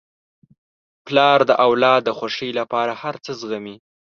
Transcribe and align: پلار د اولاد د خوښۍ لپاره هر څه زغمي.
پلار 1.05 1.39
د 1.49 1.51
اولاد 1.65 2.01
د 2.05 2.09
خوښۍ 2.17 2.51
لپاره 2.59 2.93
هر 3.01 3.15
څه 3.25 3.31
زغمي. 3.39 3.75